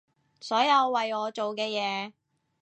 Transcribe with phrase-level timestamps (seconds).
[0.39, 2.11] 所有為我做嘅嘢